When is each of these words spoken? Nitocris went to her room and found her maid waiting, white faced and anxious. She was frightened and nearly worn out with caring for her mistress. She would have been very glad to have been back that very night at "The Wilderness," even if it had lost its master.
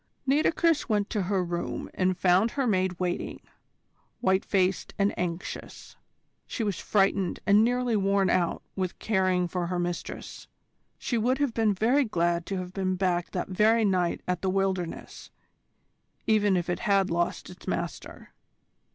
Nitocris 0.25 0.89
went 0.89 1.11
to 1.11 1.21
her 1.21 1.43
room 1.45 1.87
and 1.93 2.17
found 2.17 2.49
her 2.49 2.65
maid 2.65 2.97
waiting, 2.99 3.39
white 4.19 4.43
faced 4.43 4.95
and 4.97 5.13
anxious. 5.15 5.95
She 6.47 6.63
was 6.63 6.79
frightened 6.79 7.39
and 7.45 7.63
nearly 7.63 7.95
worn 7.95 8.27
out 8.27 8.63
with 8.75 8.97
caring 8.97 9.47
for 9.47 9.67
her 9.67 9.77
mistress. 9.77 10.47
She 10.97 11.19
would 11.19 11.37
have 11.37 11.53
been 11.53 11.75
very 11.75 12.03
glad 12.03 12.47
to 12.47 12.57
have 12.57 12.73
been 12.73 12.95
back 12.95 13.29
that 13.33 13.49
very 13.49 13.85
night 13.85 14.21
at 14.27 14.41
"The 14.41 14.49
Wilderness," 14.49 15.29
even 16.25 16.57
if 16.57 16.67
it 16.67 16.79
had 16.79 17.11
lost 17.11 17.51
its 17.51 17.67
master. 17.67 18.33